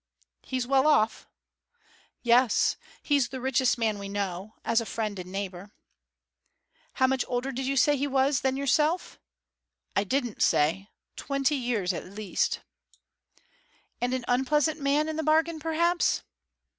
[0.41, 1.27] 'He's well off?'
[2.23, 5.69] 'Yes he's the richest man we know as a friend and neighbour.'
[6.93, 9.19] 'How much older did you say he was than yourself?'
[9.95, 10.89] 'I didn't say.
[11.15, 12.61] Twenty years at least.'
[14.01, 16.23] 'And an unpleasant man in the bargain perhaps?'